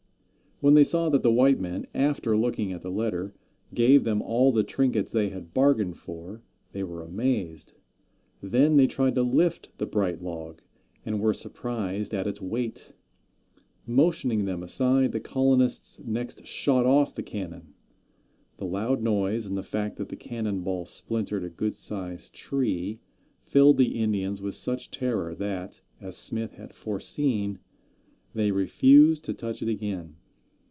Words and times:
When 0.63 0.75
they 0.75 0.83
saw 0.83 1.09
that 1.09 1.23
the 1.23 1.31
white 1.31 1.59
men, 1.59 1.87
after 1.95 2.37
looking 2.37 2.71
at 2.71 2.81
the 2.83 2.91
letter, 2.91 3.33
gave 3.73 4.03
them 4.03 4.21
all 4.21 4.51
the 4.51 4.61
trinkets 4.63 5.11
they 5.11 5.29
had 5.29 5.55
bargained 5.55 5.97
for, 5.97 6.43
they 6.71 6.83
were 6.83 7.01
amazed. 7.01 7.73
Then 8.43 8.77
they 8.77 8.85
tried 8.85 9.15
to 9.15 9.23
lift 9.23 9.75
the 9.79 9.87
bright 9.87 10.21
log, 10.21 10.61
and 11.03 11.19
were 11.19 11.33
surprised 11.33 12.13
at 12.13 12.27
its 12.27 12.39
weight. 12.43 12.93
Motioning 13.87 14.45
them 14.45 14.61
aside, 14.61 15.13
the 15.13 15.19
colonists 15.19 15.99
next 16.05 16.45
shot 16.45 16.85
off 16.85 17.15
the 17.15 17.23
cannon. 17.23 17.73
The 18.57 18.67
loud 18.67 19.01
noise, 19.01 19.47
and 19.47 19.57
the 19.57 19.63
fact 19.63 19.95
that 19.95 20.09
the 20.09 20.15
cannon 20.15 20.61
ball 20.61 20.85
splintered 20.85 21.43
a 21.43 21.49
good 21.49 21.75
sized 21.75 22.35
tree, 22.35 22.99
filled 23.41 23.77
the 23.77 23.97
Indians 23.99 24.43
with 24.43 24.53
such 24.53 24.91
terror 24.91 25.33
that, 25.33 25.81
as 25.99 26.15
Smith 26.17 26.51
had 26.53 26.71
foreseen, 26.75 27.57
they 28.35 28.51
refused 28.51 29.23
to 29.25 29.33
touch 29.33 29.63
it 29.63 29.67
again. 29.67 30.17